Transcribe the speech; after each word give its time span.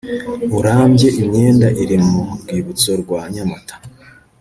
burambye 0.51 1.07
imyenda 1.21 1.67
iri 1.83 1.97
mu 2.07 2.21
rwibutso 2.41 2.91
rwa 3.01 3.21
nyamata 3.33 3.75